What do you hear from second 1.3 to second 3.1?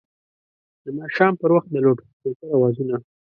پر وخت د لوډسپیکر اوازونه